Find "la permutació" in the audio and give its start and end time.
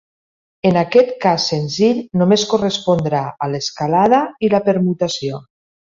4.55-5.43